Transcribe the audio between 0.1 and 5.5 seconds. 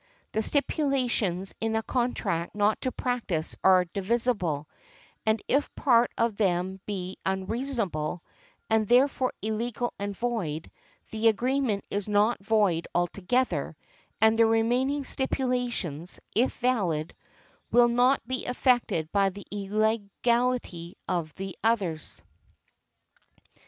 The stipulations in a contract not to practise are divisible, and